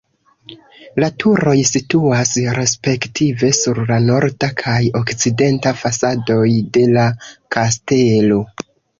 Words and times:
La 1.01 1.07
turoj 1.23 1.51
situas 1.71 2.31
respektive 2.55 3.49
sur 3.57 3.81
la 3.91 3.97
norda 4.05 4.49
kaj 4.61 4.77
okcidenta 5.01 5.73
fasadoj 5.83 6.47
de 6.79 6.87
la 6.95 7.05
kastelo. 7.57 8.39